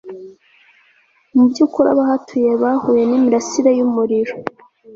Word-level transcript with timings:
mubyukuri, 1.33 1.87
abahatuye 1.93 2.51
bahuye 2.63 3.01
nimirasire 3.05 3.69
yumuriro 3.79 4.35